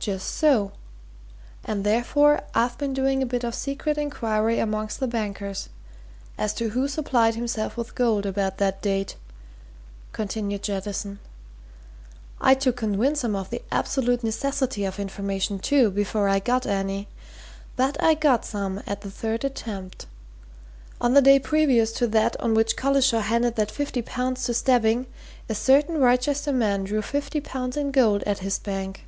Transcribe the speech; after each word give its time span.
"Just 0.00 0.34
so 0.34 0.72
and 1.64 1.82
therefore 1.82 2.42
I've 2.54 2.78
been 2.78 2.92
doing 2.92 3.22
a 3.22 3.26
bit 3.26 3.42
of 3.42 3.54
secret 3.56 3.98
inquiry 3.98 4.58
amongst 4.60 5.00
the 5.00 5.08
bankers, 5.08 5.70
as 6.38 6.52
to 6.54 6.68
who 6.68 6.86
supplied 6.86 7.34
himself 7.34 7.76
with 7.76 7.96
gold 7.96 8.24
about 8.26 8.58
that 8.58 8.82
date," 8.82 9.16
continued 10.12 10.62
Jettison. 10.62 11.18
"I'd 12.40 12.60
to 12.60 12.72
convince 12.72 13.24
'em 13.24 13.34
of 13.34 13.50
the 13.50 13.62
absolute 13.72 14.22
necessity 14.22 14.84
of 14.84 15.00
information, 15.00 15.58
too, 15.58 15.90
before 15.90 16.28
I 16.28 16.38
got 16.38 16.66
any! 16.66 17.08
But 17.76 18.00
I 18.00 18.14
got 18.14 18.44
some 18.44 18.82
at 18.86 19.00
the 19.00 19.10
third 19.10 19.42
attempt. 19.42 20.06
On 21.00 21.14
the 21.14 21.22
day 21.22 21.40
previous 21.40 21.90
to 21.92 22.06
that 22.08 22.38
on 22.40 22.54
which 22.54 22.76
Collishaw 22.76 23.22
handed 23.22 23.56
that 23.56 23.72
fifty 23.72 24.02
pounds 24.02 24.44
to 24.44 24.54
Stebbing, 24.54 25.06
a 25.48 25.54
certain 25.54 25.98
Wrychester 25.98 26.52
man 26.52 26.84
drew 26.84 27.00
fifty 27.02 27.40
pounds 27.40 27.76
in 27.76 27.90
gold 27.90 28.22
at 28.24 28.38
his 28.40 28.58
bank. 28.58 29.04